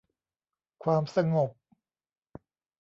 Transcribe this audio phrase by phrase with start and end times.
[0.83, 1.49] ความสงบ